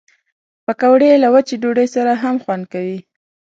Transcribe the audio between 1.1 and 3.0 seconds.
له وچې ډوډۍ سره هم خوند کوي